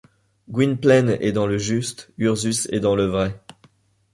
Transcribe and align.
Gwynplaine 0.49 1.11
est 1.19 1.31
dans 1.31 1.45
le 1.45 1.59
juste, 1.59 2.09
Ursus 2.17 2.65
est 2.71 2.79
dans 2.79 2.95
le 2.95 3.05
vrai 3.05 3.39